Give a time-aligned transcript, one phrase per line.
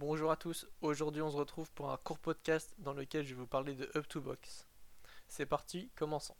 [0.00, 3.40] Bonjour à tous, aujourd'hui on se retrouve pour un court podcast dans lequel je vais
[3.42, 4.64] vous parler de Up2Box.
[5.28, 6.36] C'est parti, commençons.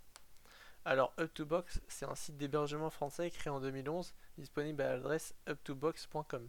[0.87, 6.49] Alors Up2Box, c'est un site d'hébergement français créé en 2011, disponible à l'adresse up2box.com.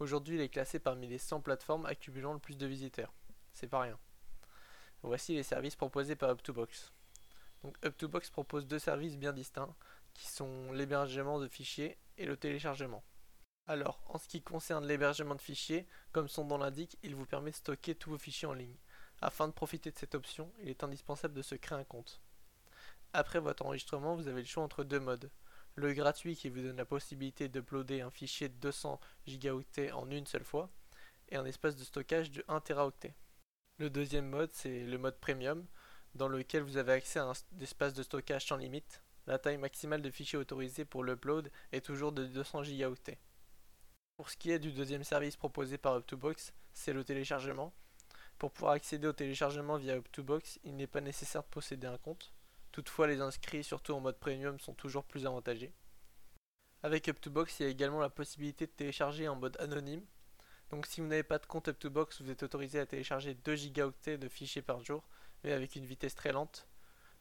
[0.00, 3.14] Aujourd'hui il est classé parmi les 100 plateformes accumulant le plus de visiteurs.
[3.54, 3.98] C'est pas rien.
[5.02, 6.90] Voici les services proposés par Up2Box.
[7.62, 9.74] Donc Up2Box propose deux services bien distincts,
[10.12, 13.02] qui sont l'hébergement de fichiers et le téléchargement.
[13.70, 17.50] Alors, en ce qui concerne l'hébergement de fichiers, comme son nom l'indique, il vous permet
[17.50, 18.78] de stocker tous vos fichiers en ligne.
[19.20, 22.22] Afin de profiter de cette option, il est indispensable de se créer un compte.
[23.12, 25.30] Après votre enregistrement, vous avez le choix entre deux modes.
[25.74, 30.26] Le gratuit qui vous donne la possibilité d'uploader un fichier de 200 gigaoctets en une
[30.26, 30.70] seule fois,
[31.28, 33.14] et un espace de stockage de 1 teraoctet.
[33.76, 35.66] Le deuxième mode, c'est le mode premium,
[36.14, 39.02] dans lequel vous avez accès à un espace de stockage sans limite.
[39.26, 43.18] La taille maximale de fichiers autorisée pour l'upload est toujours de 200 gigaoctets.
[44.18, 47.72] Pour ce qui est du deuxième service proposé par Up2Box, c'est le téléchargement.
[48.36, 52.32] Pour pouvoir accéder au téléchargement via Up2Box, il n'est pas nécessaire de posséder un compte.
[52.72, 55.72] Toutefois, les inscrits, surtout en mode premium, sont toujours plus avantagés.
[56.82, 60.04] Avec Up2Box, il y a également la possibilité de télécharger en mode anonyme.
[60.70, 64.18] Donc si vous n'avez pas de compte Up2Box, vous êtes autorisé à télécharger 2 gigaoctets
[64.18, 65.04] de fichiers par jour,
[65.44, 66.66] mais avec une vitesse très lente.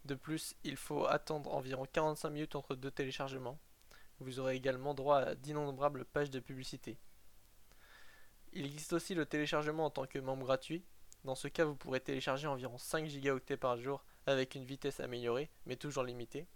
[0.06, 3.60] De plus, il faut attendre environ 45 minutes entre deux téléchargements.
[4.20, 6.98] Vous aurez également droit à d'innombrables pages de publicité.
[8.54, 10.84] Il existe aussi le téléchargement en tant que membre gratuit.
[11.24, 15.50] Dans ce cas, vous pourrez télécharger environ 5 gigaoctets par jour avec une vitesse améliorée,
[15.66, 16.48] mais toujours limitée.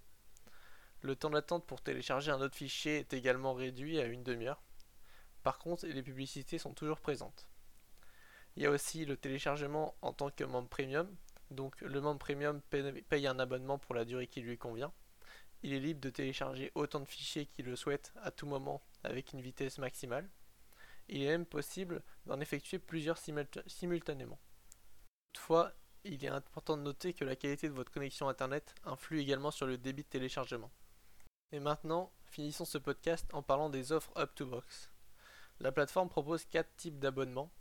[1.01, 4.61] Le temps d'attente pour télécharger un autre fichier est également réduit à une demi-heure.
[5.43, 7.47] Par contre, les publicités sont toujours présentes.
[8.55, 11.07] Il y a aussi le téléchargement en tant que membre premium.
[11.49, 14.93] Donc le membre premium paye un abonnement pour la durée qui lui convient.
[15.63, 19.33] Il est libre de télécharger autant de fichiers qu'il le souhaite à tout moment avec
[19.33, 20.29] une vitesse maximale.
[21.07, 23.19] Il est même possible d'en effectuer plusieurs
[23.67, 24.39] simultanément.
[25.33, 25.73] Toutefois,
[26.03, 29.67] il est important de noter que la qualité de votre connexion Internet influe également sur
[29.67, 30.71] le débit de téléchargement.
[31.51, 34.89] Et maintenant, finissons ce podcast en parlant des offres Up2Box.
[35.59, 37.51] La plateforme propose 4 types d'abonnements.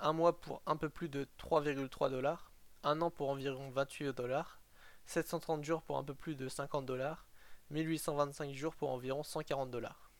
[0.00, 4.60] Un mois pour un peu plus de 3,3 dollars, un an pour environ 28 dollars,
[5.06, 7.26] 730 jours pour un peu plus de 50 dollars,
[7.70, 10.10] 1825 jours pour environ 140 dollars.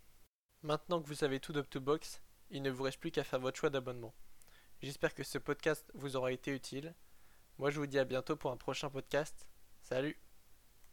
[0.62, 2.20] Maintenant que vous savez tout d'Up2Box,
[2.50, 4.14] il ne vous reste plus qu'à faire votre choix d'abonnement.
[4.80, 6.94] J'espère que ce podcast vous aura été utile.
[7.58, 9.48] Moi je vous dis à bientôt pour un prochain podcast.
[9.80, 10.18] Salut